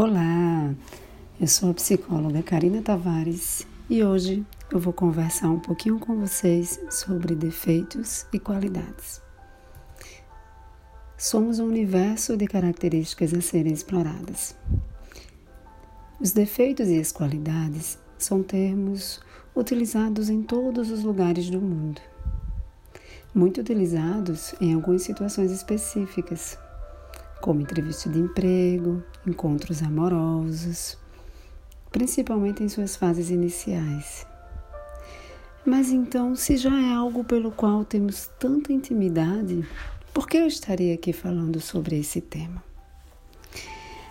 [0.00, 0.72] Olá,
[1.40, 6.80] eu sou a psicóloga Karina Tavares e hoje eu vou conversar um pouquinho com vocês
[6.88, 9.20] sobre defeitos e qualidades.
[11.16, 14.54] Somos um universo de características a serem exploradas.
[16.20, 19.20] Os defeitos e as qualidades são termos
[19.52, 22.00] utilizados em todos os lugares do mundo,
[23.34, 26.56] muito utilizados em algumas situações específicas
[27.40, 30.98] como entrevista de emprego, encontros amorosos,
[31.90, 34.26] principalmente em suas fases iniciais.
[35.64, 39.66] Mas então, se já é algo pelo qual temos tanta intimidade,
[40.14, 42.62] por que eu estaria aqui falando sobre esse tema?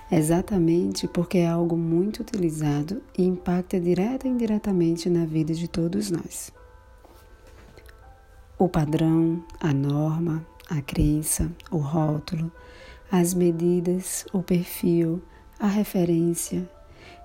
[0.09, 6.09] Exatamente porque é algo muito utilizado e impacta direta e indiretamente na vida de todos
[6.09, 6.51] nós.
[8.57, 12.51] O padrão, a norma, a crença, o rótulo,
[13.11, 15.21] as medidas, o perfil,
[15.59, 16.69] a referência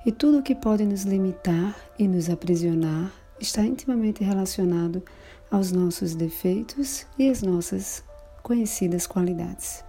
[0.07, 5.03] e tudo o que pode nos limitar e nos aprisionar está intimamente relacionado
[5.51, 8.03] aos nossos defeitos e às nossas
[8.43, 9.85] conhecidas qualidades.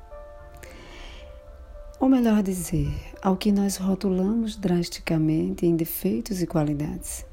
[2.00, 7.26] Ou melhor dizer, ao que nós rotulamos drasticamente em defeitos e qualidades.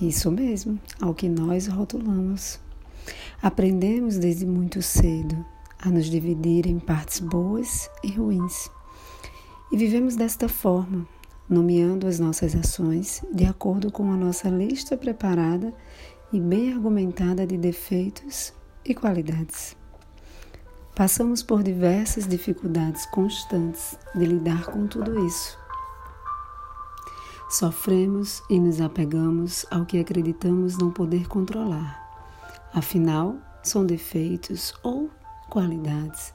[0.00, 2.60] Isso mesmo, ao que nós rotulamos.
[3.42, 5.44] Aprendemos desde muito cedo
[5.80, 8.70] a nos dividir em partes boas e ruins.
[9.70, 11.06] E vivemos desta forma,
[11.48, 15.74] nomeando as nossas ações de acordo com a nossa lista preparada
[16.32, 18.52] e bem argumentada de defeitos
[18.84, 19.76] e qualidades.
[20.94, 25.58] Passamos por diversas dificuldades constantes de lidar com tudo isso.
[27.50, 32.02] Sofremos e nos apegamos ao que acreditamos não poder controlar.
[32.72, 35.10] Afinal, são defeitos ou
[35.48, 36.34] qualidades.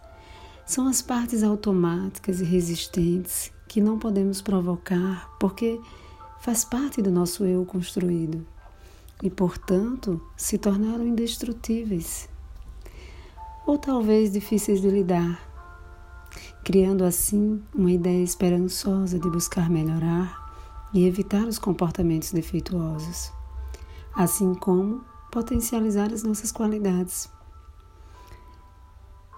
[0.65, 5.79] São as partes automáticas e resistentes que não podemos provocar porque
[6.39, 8.45] faz parte do nosso eu construído
[9.21, 12.27] e, portanto, se tornaram indestrutíveis
[13.65, 15.39] ou talvez difíceis de lidar,
[16.63, 20.41] criando assim uma ideia esperançosa de buscar melhorar
[20.93, 23.31] e evitar os comportamentos defeituosos,
[24.13, 27.29] assim como potencializar as nossas qualidades.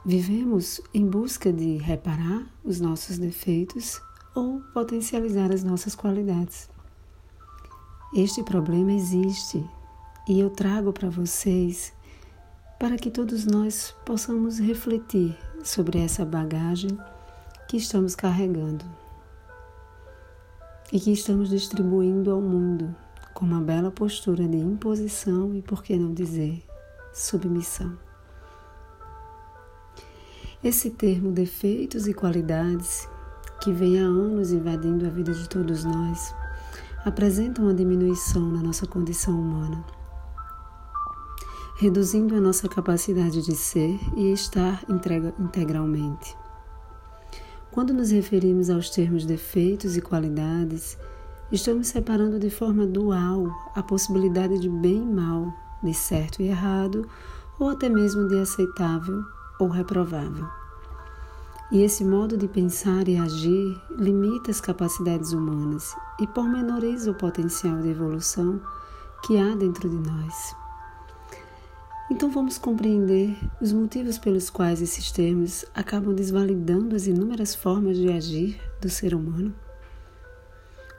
[0.06, 4.02] Vivemos em busca de reparar os nossos defeitos
[4.36, 6.69] ou potencializar as nossas qualidades.
[8.13, 9.63] Este problema existe
[10.28, 11.94] e eu trago para vocês
[12.78, 16.97] para que todos nós possamos refletir sobre essa bagagem
[17.69, 18.84] que estamos carregando
[20.92, 22.94] e que estamos distribuindo ao mundo
[23.34, 26.62] com uma bela postura de imposição e, por que não dizer,
[27.13, 27.97] submissão.
[30.63, 33.09] Esse termo defeitos e qualidades,
[33.62, 36.34] que vem há anos invadindo a vida de todos nós,
[37.03, 39.84] apresenta uma diminuição na nossa condição humana,
[41.75, 44.85] reduzindo a nossa capacidade de ser e estar
[45.38, 46.34] integralmente.
[47.69, 50.97] Quando nos referimos aos termos defeitos e qualidades,
[51.51, 55.53] estamos separando de forma dual a possibilidade de bem e mal,
[55.84, 57.06] de certo e errado,
[57.59, 59.25] ou até mesmo de aceitável
[59.59, 60.46] ou reprovável.
[61.72, 67.81] E esse modo de pensar e agir limita as capacidades humanas e pormenoriza o potencial
[67.81, 68.62] de evolução
[69.25, 70.56] que há dentro de nós.
[72.12, 78.12] Então vamos compreender os motivos pelos quais esses termos acabam desvalidando as inúmeras formas de
[78.12, 79.52] agir do ser humano.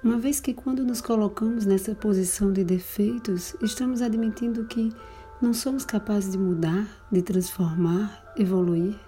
[0.02, 4.92] Uma vez que, quando nos colocamos nessa posição de defeitos, estamos admitindo que
[5.40, 8.98] não somos capazes de mudar, de transformar, evoluir,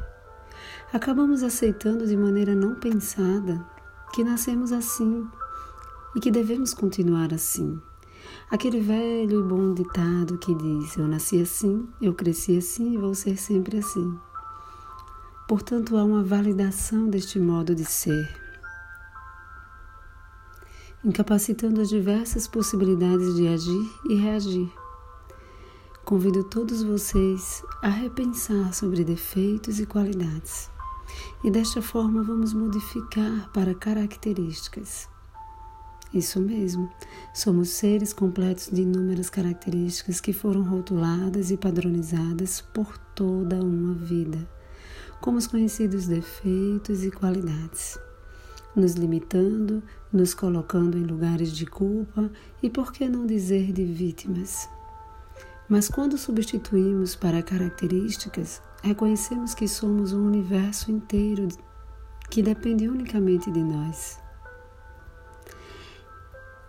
[0.92, 3.64] acabamos aceitando de maneira não pensada
[4.12, 5.26] que nascemos assim
[6.15, 7.81] e que devemos continuar assim.
[8.50, 13.15] Aquele velho e bom ditado que diz: Eu nasci assim, eu cresci assim e vou
[13.15, 14.19] ser sempre assim.
[15.48, 18.28] Portanto, há uma validação deste modo de ser,
[21.04, 24.85] incapacitando as diversas possibilidades de agir e reagir.
[26.06, 30.70] Convido todos vocês a repensar sobre defeitos e qualidades.
[31.42, 35.08] E desta forma vamos modificar para características.
[36.14, 36.88] Isso mesmo,
[37.34, 44.48] somos seres completos de inúmeras características que foram rotuladas e padronizadas por toda uma vida,
[45.20, 47.98] como os conhecidos defeitos e qualidades,
[48.76, 49.82] nos limitando,
[50.12, 52.30] nos colocando em lugares de culpa
[52.62, 54.68] e, por que não dizer, de vítimas.
[55.68, 61.48] Mas quando substituímos para características, reconhecemos que somos um universo inteiro
[62.30, 64.21] que depende unicamente de nós.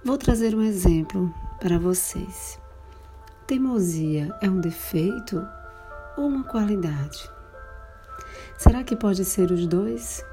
[0.03, 2.59] Vou trazer um exemplo para vocês.
[3.45, 5.45] Teimosia é um defeito
[6.17, 7.29] ou uma qualidade?
[8.57, 10.25] Será que pode ser os dois?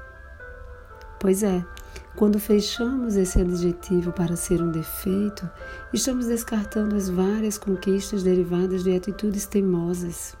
[1.19, 1.63] Pois é,
[2.15, 5.49] quando fechamos esse adjetivo para ser um defeito,
[5.93, 10.35] estamos descartando as várias conquistas derivadas de atitudes teimosas.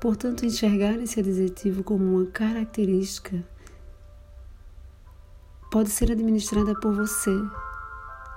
[0.00, 3.44] Portanto, enxergar esse adjetivo como uma característica
[5.72, 7.36] pode ser administrada por você.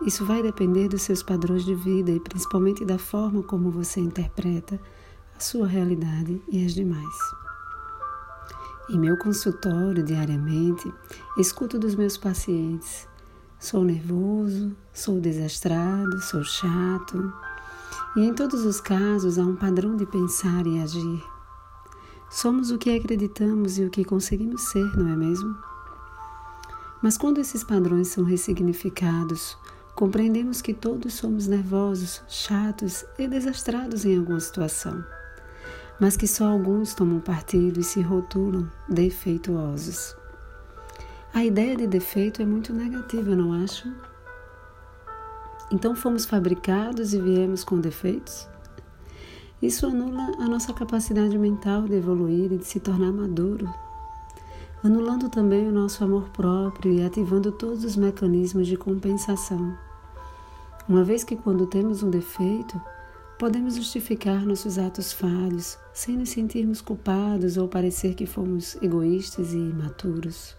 [0.04, 4.80] Isso vai depender dos seus padrões de vida e principalmente da forma como você interpreta
[5.38, 7.51] a sua realidade e as demais.
[8.90, 10.92] Em meu consultório, diariamente,
[11.38, 13.08] escuto dos meus pacientes:
[13.60, 17.34] sou nervoso, sou desastrado, sou chato.
[18.16, 21.24] E em todos os casos há um padrão de pensar e agir.
[22.30, 25.56] Somos o que acreditamos e o que conseguimos ser, não é mesmo?
[27.02, 29.58] Mas quando esses padrões são ressignificados,
[29.96, 35.04] compreendemos que todos somos nervosos, chatos e desastrados em alguma situação,
[36.00, 40.16] mas que só alguns tomam partido e se rotulam defeituosos.
[41.34, 43.94] A ideia de defeito é muito negativa, não acham?
[45.72, 48.50] Então fomos fabricados e viemos com defeitos?
[49.62, 53.72] Isso anula a nossa capacidade mental de evoluir e de se tornar maduro,
[54.84, 59.78] anulando também o nosso amor próprio e ativando todos os mecanismos de compensação.
[60.90, 62.82] Uma vez que, quando temos um defeito,
[63.42, 69.58] podemos justificar nossos atos falhos sem nos sentirmos culpados ou parecer que fomos egoístas e
[69.58, 70.56] imaturos.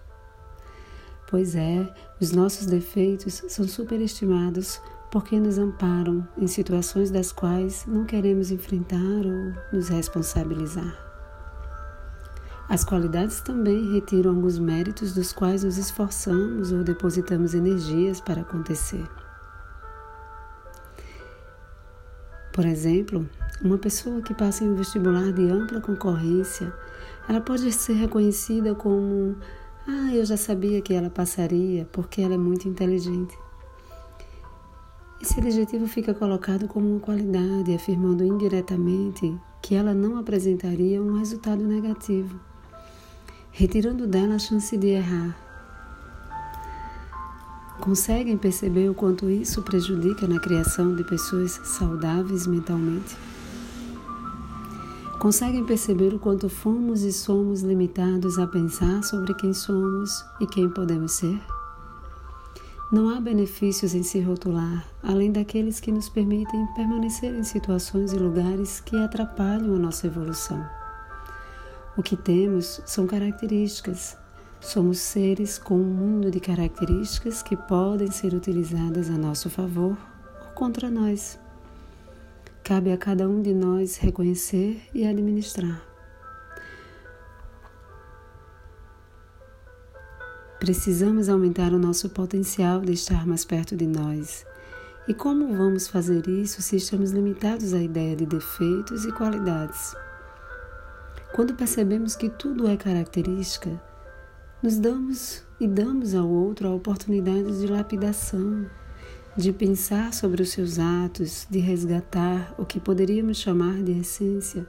[1.31, 1.89] Pois é,
[2.21, 4.83] os nossos defeitos são superestimados
[5.13, 10.93] porque nos amparam em situações das quais não queremos enfrentar ou nos responsabilizar.
[12.69, 19.09] As qualidades também retiram alguns méritos dos quais nos esforçamos ou depositamos energias para acontecer.
[22.53, 23.27] Por exemplo,
[23.63, 26.73] uma pessoa que passa em um vestibular de ampla concorrência,
[27.27, 29.37] ela pode ser reconhecida como
[29.89, 33.37] ah, eu já sabia que ela passaria porque ela é muito inteligente.
[35.21, 41.65] Esse adjetivo fica colocado como uma qualidade, afirmando indiretamente que ela não apresentaria um resultado
[41.65, 42.39] negativo,
[43.51, 45.42] retirando dela a chance de errar.
[47.83, 53.17] Conseguem perceber o quanto isso prejudica na criação de pessoas saudáveis mentalmente?
[55.19, 60.71] Conseguem perceber o quanto fomos e somos limitados a pensar sobre quem somos e quem
[60.71, 61.37] podemos ser?
[62.93, 68.17] Não há benefícios em se rotular, além daqueles que nos permitem permanecer em situações e
[68.17, 70.65] lugares que atrapalham a nossa evolução.
[71.97, 74.22] O que temos são características.
[74.63, 79.99] Somos seres com um mundo de características que podem ser utilizadas a nosso favor
[80.41, 81.37] ou contra nós.
[82.63, 85.83] Cabe a cada um de nós reconhecer e administrar.
[90.61, 94.47] Precisamos aumentar o nosso potencial de estar mais perto de nós.
[95.09, 99.93] E como vamos fazer isso se estamos limitados à ideia de defeitos e qualidades?
[101.35, 103.83] Quando percebemos que tudo é característica,
[104.63, 108.65] nos damos e damos ao outro a oportunidade de lapidação,
[109.37, 114.65] de pensar sobre os seus atos, de resgatar o que poderíamos chamar de essência,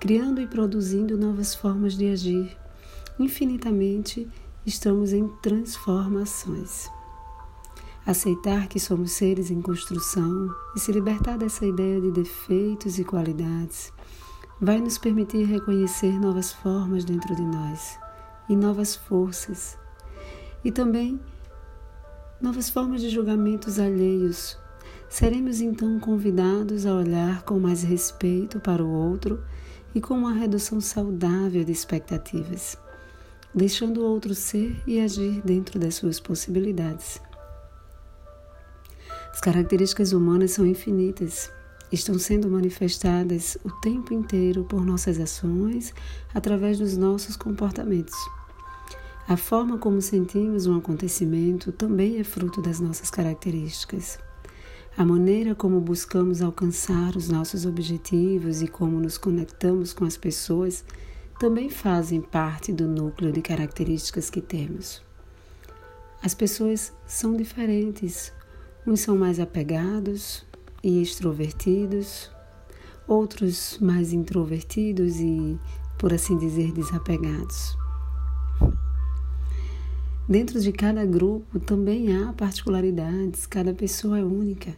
[0.00, 2.56] criando e produzindo novas formas de agir,
[3.18, 4.26] infinitamente
[4.64, 6.88] estamos em transformações.
[8.06, 13.92] Aceitar que somos seres em construção e se libertar dessa ideia de defeitos e qualidades
[14.58, 17.98] vai nos permitir reconhecer novas formas dentro de nós
[18.48, 19.78] e novas forças,
[20.64, 21.20] e também
[22.40, 24.58] novas formas de julgamentos alheios.
[25.08, 29.42] Seremos então convidados a olhar com mais respeito para o outro
[29.94, 32.76] e com uma redução saudável de expectativas
[33.54, 37.20] deixando o outro ser e agir dentro das suas possibilidades.
[39.32, 41.50] As características humanas são infinitas,
[41.92, 45.94] estão sendo manifestadas o tempo inteiro por nossas ações,
[46.34, 48.14] através dos nossos comportamentos.
[49.28, 54.18] A forma como sentimos um acontecimento também é fruto das nossas características.
[54.96, 60.82] A maneira como buscamos alcançar os nossos objetivos e como nos conectamos com as pessoas
[61.38, 65.02] também fazem parte do núcleo de características que temos.
[66.22, 68.32] As pessoas são diferentes.
[68.86, 70.42] Uns são mais apegados
[70.82, 72.30] e extrovertidos,
[73.06, 75.60] outros mais introvertidos e,
[75.98, 77.76] por assim dizer, desapegados.
[80.28, 84.76] Dentro de cada grupo também há particularidades, cada pessoa é única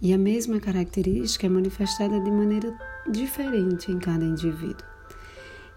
[0.00, 2.72] e a mesma característica é manifestada de maneira
[3.10, 4.86] diferente em cada indivíduo.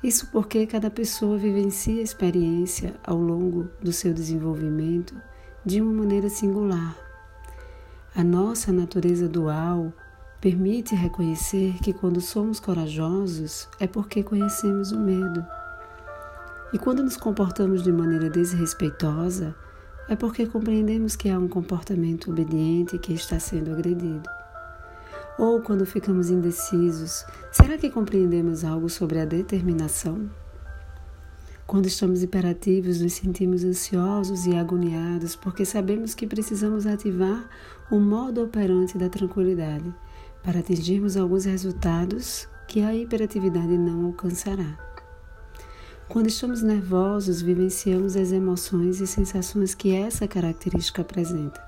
[0.04, 5.16] Isso porque cada pessoa vivencia a experiência ao longo do seu desenvolvimento
[5.66, 6.96] de uma maneira singular.
[8.14, 9.92] A nossa natureza dual
[10.40, 15.44] permite reconhecer que quando somos corajosos é porque conhecemos o medo.
[16.74, 19.56] E quando nos comportamos de maneira desrespeitosa,
[20.10, 24.30] é porque compreendemos que há um comportamento obediente que está sendo agredido.
[25.38, 30.30] Ou quando ficamos indecisos, será que compreendemos algo sobre a determinação?
[31.66, 37.48] Quando estamos imperativos, nos sentimos ansiosos e agoniados porque sabemos que precisamos ativar
[37.92, 39.94] o modo operante da tranquilidade
[40.44, 44.97] para atingirmos alguns resultados que a hiperatividade não alcançará.
[46.10, 51.68] Quando estamos nervosos, vivenciamos as emoções e sensações que essa característica apresenta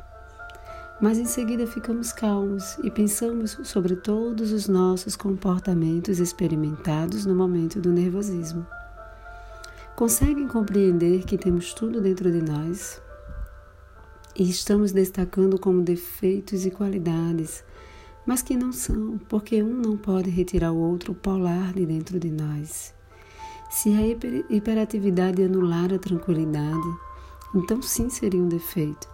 [1.01, 7.79] mas em seguida ficamos calmos e pensamos sobre todos os nossos comportamentos experimentados no momento
[7.79, 8.67] do nervosismo.
[9.95, 13.01] Conseguem compreender que temos tudo dentro de nós
[14.37, 17.63] e estamos destacando como defeitos e qualidades,
[18.25, 22.29] mas que não são, porque um não pode retirar o outro polar de dentro de
[22.29, 22.93] nós.
[23.69, 24.01] Se a
[24.49, 26.97] hiperatividade anular a tranquilidade,
[27.53, 29.07] então sim seria um defeito.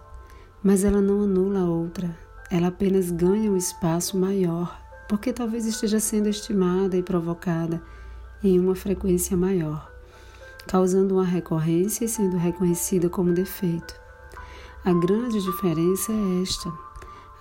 [0.62, 2.16] Mas ela não anula a outra,
[2.50, 7.82] ela apenas ganha um espaço maior, porque talvez esteja sendo estimada e provocada
[8.42, 9.92] em uma frequência maior,
[10.66, 13.94] causando uma recorrência e sendo reconhecida como defeito.
[14.84, 16.72] A grande diferença é esta: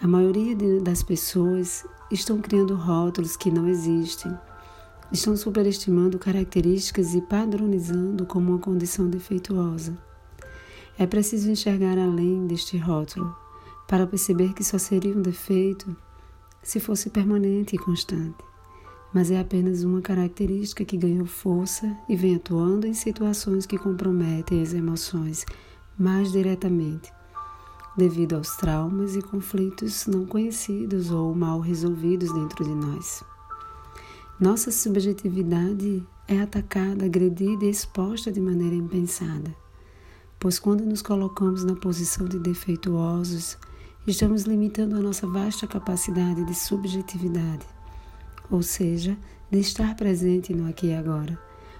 [0.01, 4.37] a maioria das pessoas estão criando rótulos que não existem,
[5.11, 9.97] estão superestimando características e padronizando como uma condição defeituosa.
[10.97, 13.35] É preciso enxergar além deste rótulo
[13.87, 15.95] para perceber que só seria um defeito
[16.63, 18.43] se fosse permanente e constante,
[19.13, 24.61] mas é apenas uma característica que ganhou força e vem atuando em situações que comprometem
[24.61, 25.45] as emoções
[25.97, 27.13] mais diretamente,
[27.95, 33.23] devido aos traumas e conflitos não conhecidos ou mal resolvidos dentro de nós.
[34.39, 39.65] Nossa subjetividade é atacada, agredida e exposta de maneira impensada
[40.45, 43.57] pois quando nos colocamos na posição de defeituosos,
[44.05, 47.65] estamos limitando a nossa vasta capacidade de subjetividade,
[48.51, 49.17] ou seja,
[49.49, 51.35] de estar presente no aqui e agora,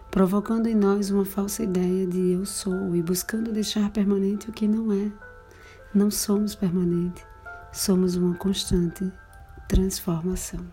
[0.09, 4.67] provocando em nós uma falsa ideia de eu sou e buscando deixar permanente o que
[4.67, 5.12] não é.
[5.93, 7.24] Não somos permanente,
[7.71, 9.12] somos uma constante
[9.67, 10.65] transformação.